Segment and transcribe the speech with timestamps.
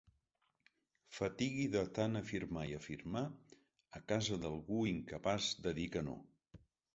[1.17, 3.23] Fatigui de tant afirmar i afirmar
[4.01, 6.19] a casa d'algú incapaç de dir que no.